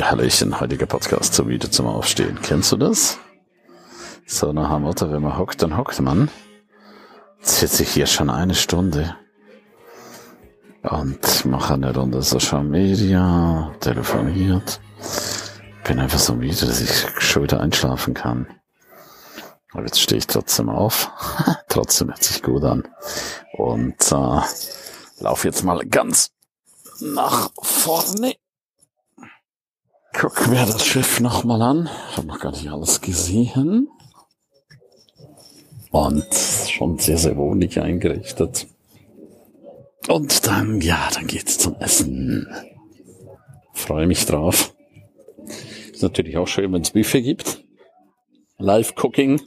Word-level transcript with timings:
Ja, 0.00 0.12
Hallöchen, 0.12 0.58
heutiger 0.58 0.86
Podcast 0.86 1.34
so 1.34 1.46
wieder 1.46 1.70
zum 1.70 1.86
Aufstehen. 1.86 2.38
Kennst 2.40 2.72
du 2.72 2.78
das? 2.78 3.18
So 4.24 4.50
nach 4.50 4.72
dem 4.72 4.84
Motto, 4.84 5.12
wenn 5.12 5.20
man 5.20 5.36
hockt, 5.36 5.60
dann 5.60 5.76
hockt 5.76 6.00
man. 6.00 6.30
Jetzt 7.38 7.58
sitze 7.58 7.82
ich 7.82 7.90
hier 7.90 8.06
schon 8.06 8.30
eine 8.30 8.54
Stunde 8.54 9.14
und 10.84 11.44
mache 11.44 11.74
eine 11.74 11.94
Runde 11.94 12.22
Social 12.22 12.64
Media, 12.64 13.74
telefoniert. 13.80 14.80
Bin 15.84 15.98
einfach 15.98 16.18
so 16.18 16.32
müde, 16.32 16.64
dass 16.64 16.80
ich 16.80 17.36
wieder 17.36 17.60
einschlafen 17.60 18.14
kann. 18.14 18.46
Aber 19.72 19.82
jetzt 19.82 20.00
stehe 20.00 20.18
ich 20.18 20.26
trotzdem 20.26 20.70
auf. 20.70 21.10
trotzdem 21.68 22.08
hört 22.08 22.24
sich 22.24 22.42
gut 22.42 22.64
an. 22.64 22.88
Und 23.52 24.00
äh, 24.12 24.40
laufe 25.22 25.46
jetzt 25.46 25.62
mal 25.62 25.84
ganz 25.84 26.30
nach 27.00 27.50
vorne. 27.60 28.36
Guck 30.20 30.48
mir 30.48 30.66
das 30.66 30.84
Schiff 30.84 31.18
nochmal 31.20 31.62
an. 31.62 31.88
Ich 32.10 32.18
habe 32.18 32.26
noch 32.26 32.40
gar 32.40 32.52
nicht 32.52 32.70
alles 32.70 33.00
gesehen. 33.00 33.88
Und 35.90 36.26
schon 36.68 36.98
sehr, 36.98 37.16
sehr 37.16 37.38
wohnlich 37.38 37.80
eingerichtet. 37.80 38.66
Und 40.08 40.46
dann, 40.46 40.82
ja, 40.82 41.08
dann 41.14 41.26
geht's 41.26 41.56
zum 41.56 41.74
Essen. 41.76 42.46
Freue 43.72 44.06
mich 44.06 44.26
drauf. 44.26 44.74
Ist 45.90 46.02
natürlich 46.02 46.36
auch 46.36 46.48
schön, 46.48 46.70
wenn 46.74 46.82
es 46.82 46.90
Buffet 46.90 47.22
gibt. 47.22 47.64
Live-Cooking. 48.58 49.40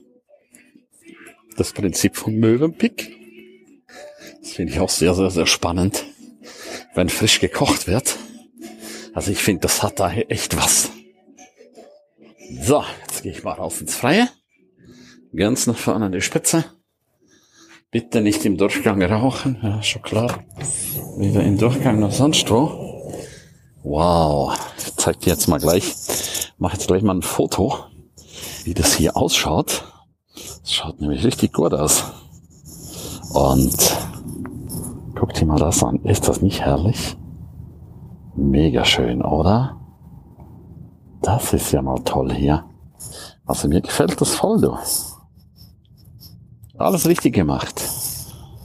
Das 1.55 1.71
Prinzip 1.73 2.15
von 2.15 2.33
Möwenpick. 2.33 3.15
Das 4.41 4.53
finde 4.53 4.73
ich 4.73 4.79
auch 4.79 4.89
sehr, 4.89 5.13
sehr, 5.13 5.29
sehr 5.29 5.45
spannend, 5.45 6.03
wenn 6.95 7.09
frisch 7.09 7.39
gekocht 7.39 7.85
wird. 7.85 8.17
Also 9.13 9.31
ich 9.31 9.39
finde, 9.39 9.61
das 9.61 9.83
hat 9.83 9.99
da 9.99 10.11
echt 10.11 10.57
was. 10.57 10.91
So, 12.61 12.83
jetzt 13.07 13.23
gehe 13.23 13.31
ich 13.31 13.43
mal 13.43 13.53
raus 13.53 13.79
ins 13.81 13.95
Freie. 13.95 14.27
Ganz 15.35 15.67
nach 15.67 15.77
vorne 15.77 16.05
an 16.05 16.11
die 16.11 16.21
Spitze. 16.21 16.65
Bitte 17.91 18.21
nicht 18.21 18.43
im 18.45 18.57
Durchgang 18.57 19.01
rauchen, 19.03 19.59
ja, 19.61 19.81
schon 19.83 20.01
klar. 20.01 20.43
Weder 21.17 21.43
im 21.43 21.57
Durchgang 21.57 21.99
noch 21.99 22.11
sonst 22.11 22.49
wo. 22.49 23.11
Wow, 23.83 24.57
ich 24.77 24.95
zeig 24.95 25.19
dir 25.19 25.33
jetzt 25.33 25.47
mal 25.47 25.59
gleich, 25.59 25.93
mach 26.57 26.73
jetzt 26.73 26.87
gleich 26.87 27.03
mal 27.03 27.15
ein 27.15 27.21
Foto, 27.21 27.75
wie 28.63 28.73
das 28.73 28.95
hier 28.95 29.15
ausschaut. 29.15 29.83
Das 30.33 30.73
schaut 30.73 31.01
nämlich 31.01 31.23
richtig 31.23 31.53
gut 31.53 31.73
aus. 31.73 32.03
Und 33.33 33.97
guck 35.15 35.33
dir 35.33 35.45
mal 35.45 35.59
das 35.59 35.83
an. 35.83 36.03
Ist 36.03 36.27
das 36.27 36.41
nicht 36.41 36.61
herrlich? 36.61 37.15
Mega 38.35 38.83
schön, 38.83 39.21
oder? 39.21 39.77
Das 41.21 41.53
ist 41.53 41.71
ja 41.71 41.81
mal 41.81 41.99
toll 42.03 42.33
hier. 42.33 42.65
Also 43.45 43.67
mir 43.67 43.81
gefällt 43.81 44.19
das 44.19 44.35
voll, 44.35 44.59
du. 44.59 44.75
Alles 46.77 47.07
richtig 47.07 47.35
gemacht. 47.35 47.81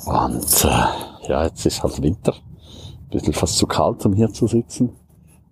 Und 0.07 0.65
äh, 0.65 1.29
ja, 1.29 1.45
jetzt 1.45 1.67
ist 1.67 1.83
halt 1.83 2.03
Winter. 2.03 2.33
Ein 2.33 3.09
bisschen 3.11 3.33
fast 3.35 3.59
zu 3.59 3.67
kalt, 3.67 4.05
um 4.07 4.15
hier 4.15 4.33
zu 4.33 4.47
sitzen. 4.47 4.91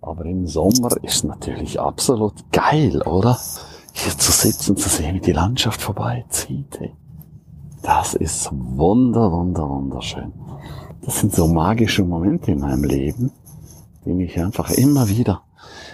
Aber 0.01 0.25
im 0.25 0.47
Sommer 0.47 0.89
ist 1.03 1.23
natürlich 1.23 1.79
absolut 1.79 2.51
geil, 2.51 3.01
oder? 3.03 3.37
Hier 3.93 4.17
zu 4.17 4.31
sitzen, 4.31 4.77
zu 4.77 4.89
sehen, 4.89 5.15
wie 5.15 5.21
die 5.21 5.31
Landschaft 5.31 5.81
vorbeizieht. 5.81 6.79
Ey. 6.81 6.93
Das 7.83 8.15
ist 8.15 8.49
wunder, 8.51 9.31
wunder, 9.31 9.69
wunderschön. 9.69 10.33
Das 11.01 11.19
sind 11.19 11.33
so 11.33 11.47
magische 11.47 12.03
Momente 12.03 12.51
in 12.51 12.59
meinem 12.59 12.83
Leben, 12.83 13.31
die 14.07 14.13
mich 14.13 14.39
einfach 14.39 14.71
immer 14.71 15.09
wieder 15.09 15.43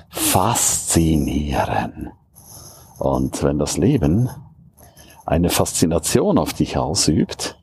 faszinieren. 0.09 2.11
Und 2.99 3.41
wenn 3.43 3.59
das 3.59 3.77
Leben 3.77 4.29
eine 5.25 5.49
Faszination 5.49 6.37
auf 6.37 6.53
dich 6.53 6.77
ausübt, 6.77 7.59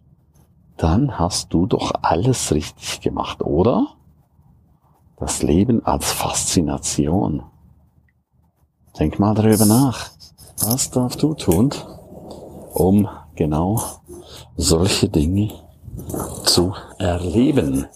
dann 0.76 1.18
hast 1.18 1.52
du 1.52 1.66
doch 1.66 1.92
alles 2.02 2.52
richtig 2.52 3.00
gemacht, 3.00 3.42
oder? 3.42 3.94
Das 5.18 5.42
Leben 5.42 5.84
als 5.84 6.10
Faszination. 6.10 7.42
Denk 8.98 9.18
mal 9.18 9.34
darüber 9.34 9.66
nach. 9.66 10.10
Was 10.62 10.90
darfst 10.90 11.22
du 11.22 11.34
tun, 11.34 11.70
um 12.72 13.08
genau 13.34 13.80
solche 14.56 15.08
Dinge 15.08 15.52
zu 16.44 16.74
erleben? 16.98 17.86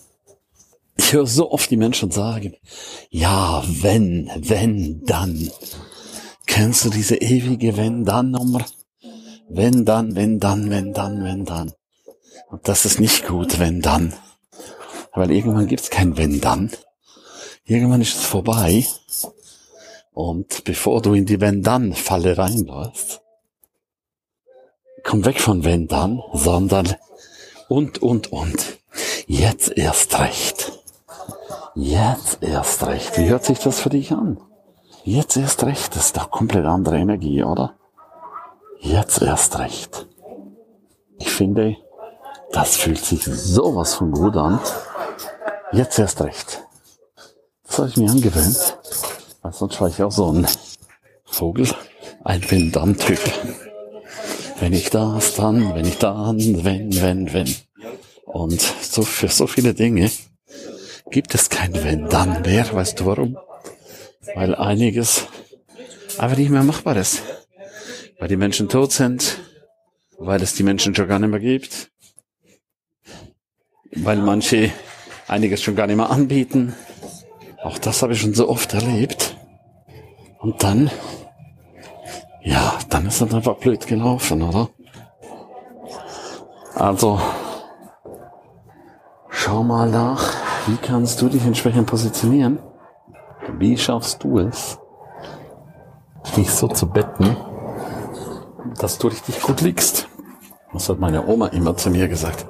Ich 1.15 1.17
höre 1.17 1.29
so 1.29 1.53
oft 1.53 1.71
die 1.71 1.77
Menschen 1.77 2.11
sagen, 2.11 2.57
ja, 3.09 3.63
wenn, 3.69 4.33
wenn, 4.35 5.05
dann. 5.05 5.49
Kennst 6.45 6.85
du 6.85 6.91
diese 6.91 7.15
ewige 7.15 7.77
Wenn-Dann-Nummer? 7.77 8.65
Wenn 9.49 9.85
dann, 9.85 10.17
wenn 10.17 10.41
dann, 10.41 10.71
wenn 10.71 10.93
dann, 10.93 11.23
wenn 11.23 11.45
dann. 11.45 11.73
Und 12.51 12.67
das 12.67 12.85
ist 12.85 12.99
nicht 12.99 13.29
gut, 13.29 13.61
wenn 13.61 13.81
dann. 13.81 14.13
Weil 15.13 15.31
irgendwann 15.31 15.69
gibt 15.69 15.83
es 15.83 15.91
kein 15.91 16.17
wenn 16.17 16.41
dann. 16.41 16.73
Irgendwann 17.65 18.01
ist 18.01 18.17
es 18.17 18.25
vorbei. 18.25 18.85
Und 20.13 20.65
bevor 20.65 21.01
du 21.01 21.15
in 21.15 21.27
die 21.27 21.41
wenn 21.41 21.63
dann 21.63 21.95
Falle 21.95 22.37
reinläufst, 22.37 23.21
komm 25.05 25.25
weg 25.25 25.41
von 25.41 25.63
wenn 25.63 25.87
dann, 25.87 26.21
sondern 26.33 26.97
und, 27.69 28.03
und, 28.03 28.33
und. 28.33 28.79
Jetzt 29.29 29.71
erst 29.77 30.19
recht. 30.19 30.74
Jetzt 31.75 32.39
erst 32.41 32.87
recht. 32.87 33.19
Wie 33.19 33.29
hört 33.29 33.45
sich 33.45 33.59
das 33.59 33.81
für 33.81 33.91
dich 33.91 34.13
an? 34.13 34.39
Jetzt 35.03 35.37
erst 35.37 35.65
recht. 35.65 35.97
Das 35.97 36.07
ist 36.07 36.17
doch 36.17 36.31
komplett 36.31 36.67
andere 36.67 36.99
Energie, 36.99 37.43
oder? 37.43 37.75
Jetzt 38.81 39.21
erst 39.21 39.59
recht. 39.59 40.07
Ich 41.19 41.31
finde, 41.31 41.77
das 42.53 42.77
fühlt 42.77 43.05
sich 43.05 43.25
sowas 43.25 43.95
von 43.95 44.13
gut 44.13 44.37
an. 44.37 44.61
Jetzt 45.73 45.99
erst 45.99 46.21
recht. 46.21 46.65
Das 47.67 47.79
habe 47.79 47.89
ich 47.89 47.97
mir 47.97 48.09
angewöhnt. 48.09 48.79
Weil 49.43 49.53
sonst 49.53 49.81
war 49.81 49.89
ich 49.89 50.01
auch 50.01 50.13
so 50.13 50.31
ein 50.31 50.47
Vogel. 51.25 51.67
Ein 52.23 52.49
Wenn-Dann-Typ. 52.49 53.19
Wenn 54.61 54.73
ich 54.73 54.91
das, 54.91 55.35
dann, 55.35 55.75
wenn 55.75 55.87
ich 55.87 55.99
dann, 55.99 56.39
wenn, 56.65 57.03
wenn, 57.03 57.33
wenn. 57.33 57.55
Und 58.27 58.61
so 58.61 59.03
für 59.03 59.29
so 59.29 59.49
viele 59.49 59.75
Dinge 59.75 60.11
gibt 61.15 61.35
es 61.35 61.49
kein 61.49 61.73
Wenn 61.83 62.09
dann 62.11 62.43
mehr. 62.43 62.67
Weißt 62.71 63.01
du 63.01 63.07
warum? 63.07 63.39
Weil 64.35 64.55
einiges 64.55 65.27
einfach 66.19 66.37
nicht 66.37 66.51
mehr 66.51 66.63
machbar 66.63 66.97
ist 66.97 67.23
weil 68.19 68.29
die 68.29 68.37
Menschen 68.37 68.69
tot 68.69 68.93
sind, 68.93 69.39
weil 70.19 70.43
es 70.43 70.55
die 70.55 70.63
Menschen 70.63 70.95
schon 70.95 71.09
gar 71.09 71.19
nicht 71.19 71.31
mehr 71.31 71.41
gibt, 71.41 71.91
weil 73.93 74.17
manche 74.17 74.71
einiges 75.29 75.63
schon 75.63 75.77
gar 75.77 75.87
nicht 75.87 75.97
mehr 75.97 76.11
anbieten. 76.11 76.75
Auch 77.63 77.79
das 77.79 78.03
habe 78.03 78.13
ich 78.13 78.21
schon 78.21 78.35
so 78.35 78.49
oft 78.49 78.75
erlebt. 78.75 79.37
Und 80.39 80.63
dann, 80.63 80.91
ja, 82.43 82.79
dann 82.91 83.07
ist 83.07 83.21
es 83.21 83.35
einfach 83.35 83.57
blöd 83.57 83.87
gelaufen, 83.87 84.43
oder? 84.43 84.69
Also, 86.75 87.21
schau 89.29 89.63
mal 89.63 89.89
nach, 89.89 90.44
wie 90.67 90.77
kannst 90.77 91.21
du 91.21 91.29
dich 91.29 91.45
entsprechend 91.45 91.87
positionieren? 91.87 92.59
Wie 93.59 93.77
schaffst 93.77 94.25
du 94.25 94.39
es, 94.39 94.79
dich 96.37 96.51
so 96.51 96.69
zu 96.69 96.89
betten, 96.89 97.37
dass 98.79 98.99
du 98.99 99.09
richtig 99.09 99.41
gut 99.41 99.61
liegst. 99.61 100.09
Das 100.73 100.89
hat 100.89 100.99
meine 100.99 101.27
Oma 101.27 101.49
immer 101.49 101.77
zu 101.77 101.91
mir 101.91 102.09
gesagt. 102.09 102.47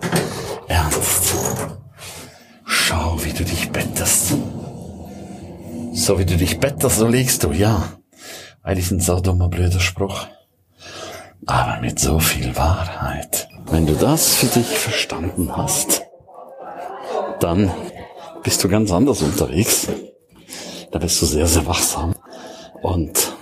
Ernst. 0.68 1.34
Schau, 2.64 3.16
wie 3.22 3.32
du 3.32 3.44
dich 3.44 3.70
bettest. 3.70 4.34
So 5.92 6.18
wie 6.18 6.24
du 6.24 6.36
dich 6.36 6.58
bettest, 6.60 6.98
so 6.98 7.06
liegst 7.06 7.44
du, 7.44 7.52
ja. 7.52 7.82
Eigentlich 8.62 8.90
ein 8.90 9.00
so 9.00 9.20
dummer, 9.20 9.48
blöder 9.48 9.80
Spruch. 9.80 10.26
Aber 11.46 11.80
mit 11.80 11.98
so 11.98 12.18
viel 12.18 12.56
Wahrheit. 12.56 13.48
Wenn 13.66 13.86
du 13.86 13.94
das 13.94 14.34
für 14.34 14.46
dich 14.46 14.78
verstanden 14.78 15.54
hast, 15.54 16.02
dann 17.40 17.70
bist 18.44 18.62
du 18.62 18.68
ganz 18.68 18.92
anders 18.92 19.22
unterwegs. 19.22 19.88
Da 20.92 20.98
bist 21.00 21.20
du 21.20 21.26
sehr, 21.26 21.46
sehr 21.46 21.66
wachsam. 21.66 22.14
Und 22.82 23.34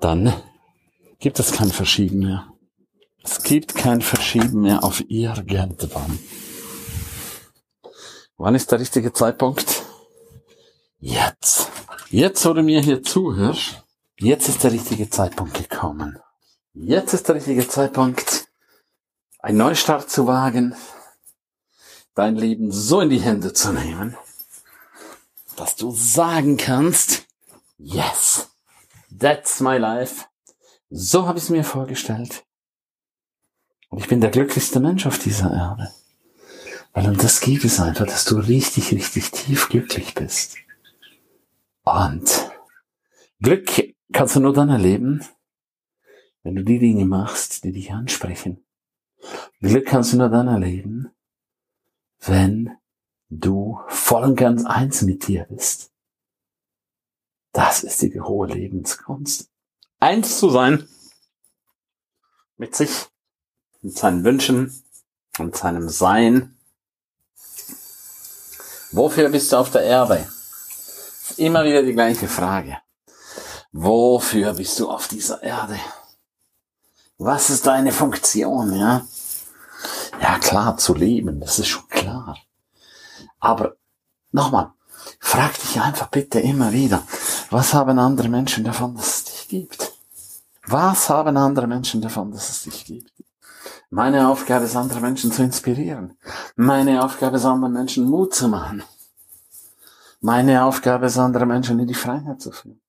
dann 0.00 0.32
gibt 1.18 1.40
es 1.40 1.50
kein 1.50 1.70
Verschieben 1.70 2.20
mehr. 2.20 2.46
Es 3.24 3.42
gibt 3.42 3.74
kein 3.74 4.02
Verschieben 4.02 4.60
mehr 4.60 4.84
auf 4.84 5.02
irgendwann. 5.08 6.18
Wann 8.36 8.54
ist 8.54 8.70
der 8.70 8.80
richtige 8.80 9.12
Zeitpunkt? 9.12 9.82
Jetzt. 10.98 11.68
Jetzt, 12.10 12.44
wo 12.44 12.52
du 12.52 12.62
mir 12.62 12.80
hier 12.80 13.02
zuhörst, 13.02 13.82
jetzt 14.18 14.48
ist 14.48 14.62
der 14.62 14.72
richtige 14.72 15.08
Zeitpunkt 15.08 15.54
gekommen. 15.54 16.18
Jetzt 16.74 17.14
ist 17.14 17.28
der 17.28 17.36
richtige 17.36 17.66
Zeitpunkt, 17.66 18.46
einen 19.38 19.58
Neustart 19.58 20.10
zu 20.10 20.26
wagen, 20.26 20.74
dein 22.20 22.36
Leben 22.36 22.70
so 22.70 23.00
in 23.00 23.08
die 23.08 23.20
Hände 23.20 23.54
zu 23.54 23.72
nehmen, 23.72 24.14
dass 25.56 25.74
du 25.74 25.90
sagen 25.90 26.58
kannst, 26.58 27.26
yes, 27.78 28.50
that's 29.18 29.60
my 29.60 29.78
life. 29.78 30.26
So 30.90 31.26
habe 31.26 31.38
ich 31.38 31.44
es 31.44 31.50
mir 31.50 31.64
vorgestellt. 31.64 32.44
Und 33.88 34.00
ich 34.00 34.08
bin 34.08 34.20
der 34.20 34.28
glücklichste 34.28 34.80
Mensch 34.80 35.06
auf 35.06 35.18
dieser 35.18 35.50
Erde. 35.50 35.90
Weil 36.92 37.08
um 37.08 37.16
das 37.16 37.40
geht 37.40 37.64
es 37.64 37.80
einfach, 37.80 38.04
dass 38.04 38.26
du 38.26 38.36
richtig, 38.36 38.92
richtig 38.92 39.30
tief 39.30 39.70
glücklich 39.70 40.12
bist. 40.14 40.58
Und 41.84 42.50
Glück 43.40 43.94
kannst 44.12 44.36
du 44.36 44.40
nur 44.40 44.52
dann 44.52 44.68
erleben, 44.68 45.24
wenn 46.42 46.54
du 46.54 46.64
die 46.64 46.80
Dinge 46.80 47.06
machst, 47.06 47.64
die 47.64 47.72
dich 47.72 47.92
ansprechen. 47.92 48.62
Glück 49.60 49.86
kannst 49.86 50.12
du 50.12 50.18
nur 50.18 50.28
dann 50.28 50.48
erleben, 50.48 51.10
wenn 52.20 52.76
du 53.28 53.80
voll 53.88 54.24
und 54.24 54.36
ganz 54.36 54.64
eins 54.64 55.02
mit 55.02 55.26
dir 55.26 55.44
bist. 55.44 55.90
Das 57.52 57.82
ist 57.82 58.02
die 58.02 58.20
hohe 58.20 58.48
Lebenskunst. 58.48 59.48
Eins 59.98 60.38
zu 60.38 60.50
sein 60.50 60.88
mit 62.56 62.76
sich, 62.76 63.08
mit 63.80 63.96
seinen 63.96 64.22
Wünschen 64.22 64.82
und 65.38 65.56
seinem 65.56 65.88
Sein. 65.88 66.56
Wofür 68.92 69.30
bist 69.30 69.52
du 69.52 69.56
auf 69.56 69.70
der 69.70 69.82
Erde? 69.82 70.28
Immer 71.38 71.64
wieder 71.64 71.82
die 71.82 71.94
gleiche 71.94 72.28
Frage. 72.28 72.78
Wofür 73.72 74.54
bist 74.54 74.78
du 74.78 74.90
auf 74.90 75.08
dieser 75.08 75.42
Erde? 75.42 75.78
Was 77.18 77.50
ist 77.50 77.66
deine 77.66 77.92
Funktion, 77.92 78.74
ja? 78.76 79.06
Ja, 80.20 80.38
klar, 80.38 80.76
zu 80.76 80.94
leben, 80.94 81.40
das 81.40 81.58
ist 81.58 81.68
schon 81.68 81.88
klar. 81.88 82.36
Aber 83.38 83.76
nochmal, 84.32 84.72
frag 85.18 85.58
dich 85.58 85.80
einfach 85.80 86.08
bitte 86.08 86.40
immer 86.40 86.72
wieder, 86.72 87.02
was 87.50 87.72
haben 87.72 87.98
andere 87.98 88.28
Menschen 88.28 88.64
davon, 88.64 88.94
dass 88.94 89.16
es 89.16 89.24
dich 89.24 89.48
gibt? 89.48 89.92
Was 90.66 91.08
haben 91.08 91.36
andere 91.36 91.66
Menschen 91.66 92.00
davon, 92.00 92.30
dass 92.30 92.50
es 92.50 92.62
dich 92.62 92.84
gibt? 92.84 93.12
Meine 93.88 94.28
Aufgabe 94.28 94.66
ist, 94.66 94.76
andere 94.76 95.00
Menschen 95.00 95.32
zu 95.32 95.42
inspirieren. 95.42 96.16
Meine 96.54 97.02
Aufgabe 97.02 97.36
ist, 97.36 97.44
anderen 97.44 97.72
Menschen 97.72 98.08
Mut 98.08 98.34
zu 98.34 98.46
machen. 98.46 98.84
Meine 100.20 100.64
Aufgabe 100.64 101.06
ist, 101.06 101.18
andere 101.18 101.46
Menschen 101.46 101.80
in 101.80 101.88
die 101.88 101.94
Freiheit 101.94 102.40
zu 102.40 102.52
führen. 102.52 102.80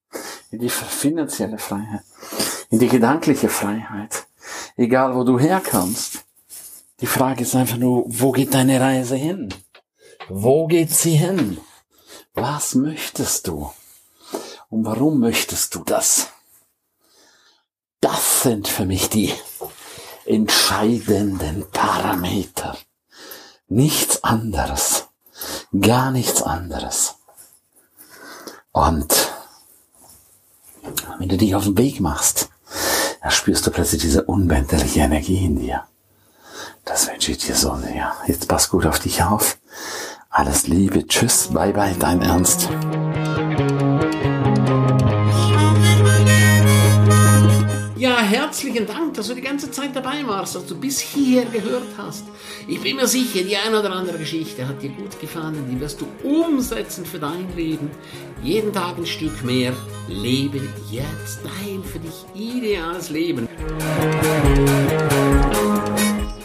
In 0.52 0.60
die 0.60 0.70
finanzielle 0.70 1.58
Freiheit. 1.58 2.04
In 2.70 2.78
die 2.78 2.88
gedankliche 2.88 3.50
Freiheit. 3.50 4.28
Egal, 4.76 5.16
wo 5.16 5.24
du 5.24 5.40
herkommst. 5.40 6.24
Die 7.02 7.08
Frage 7.08 7.42
ist 7.42 7.56
einfach 7.56 7.78
nur, 7.78 8.04
wo 8.06 8.32
geht 8.32 8.54
deine 8.54 8.80
Reise 8.80 9.16
hin? 9.16 9.52
Wo 10.30 10.68
geht 10.68 10.92
sie 10.92 11.16
hin? 11.18 11.58
Was 12.36 12.76
möchtest 12.76 13.48
du? 13.48 13.72
Und 14.70 14.86
warum 14.86 15.20
möchtest 15.20 15.74
du 15.76 15.84
das? 15.84 16.30
Das 18.02 18.44
sind 18.44 18.68
für 18.68 18.86
mich 18.86 19.10
die 19.10 19.34
entscheidenden 20.26 21.70
Parameter. 21.72 22.78
Nichts 23.68 24.24
anderes. 24.24 25.08
Gar 25.80 26.12
nichts 26.12 26.44
anderes. 26.44 27.16
Und 28.72 29.32
wenn 31.18 31.30
du 31.30 31.38
dich 31.38 31.56
auf 31.56 31.64
den 31.64 31.78
Weg 31.78 32.00
machst, 32.00 32.50
dann 33.22 33.32
spürst 33.32 33.66
du 33.66 33.72
plötzlich 33.72 34.02
diese 34.02 34.24
unbänderliche 34.24 35.02
Energie 35.02 35.46
in 35.46 35.58
dir. 35.58 35.86
Das 37.22 37.28
wünsche 37.28 37.40
ich 37.40 37.48
dir 37.50 37.56
so 37.56 37.76
sehr. 37.76 38.14
Jetzt 38.26 38.48
pass 38.48 38.68
gut 38.72 38.88
auf 38.88 38.98
dich 38.98 39.22
auf. 39.22 39.60
Alles 40.32 40.66
Liebe. 40.66 41.06
Tschüss. 41.06 41.50
Bye 41.54 41.72
bye. 41.72 41.94
Dein 42.00 42.20
Ernst. 42.24 42.68
Ja, 47.96 48.18
herzlichen 48.22 48.88
Dank, 48.88 49.14
dass 49.14 49.28
du 49.28 49.36
die 49.36 49.42
ganze 49.42 49.70
Zeit 49.70 49.96
dabei 49.96 50.26
warst, 50.26 50.56
dass 50.56 50.66
du 50.66 50.76
bis 50.76 51.00
hier 51.00 51.46
gehört 51.46 51.90
hast. 51.96 52.24
Ich 52.68 52.82
bin 52.82 52.96
mir 52.96 53.06
sicher, 53.06 53.44
die 53.44 53.56
eine 53.56 53.80
oder 53.80 53.92
andere 53.92 54.18
Geschichte 54.18 54.68
hat 54.68 54.82
dir 54.82 54.90
gut 54.90 55.20
gefallen, 55.20 55.64
die 55.70 55.80
wirst 55.80 56.02
du 56.02 56.08
umsetzen 56.28 57.06
für 57.06 57.20
dein 57.20 57.56
Leben. 57.56 57.92
Jeden 58.42 58.74
Tag 58.74 58.98
ein 58.98 59.06
Stück 59.06 59.44
mehr. 59.44 59.74
Lebe 60.08 60.60
jetzt 60.90 61.42
dein 61.44 61.84
für 61.84 62.00
dich 62.00 62.26
ideales 62.34 63.12
Leben. 63.12 63.48